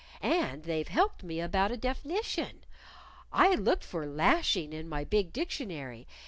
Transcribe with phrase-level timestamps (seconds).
[0.23, 2.63] And they've helped me about a def'nition.
[3.31, 6.07] I looked for 'lashing' in my big dictionary.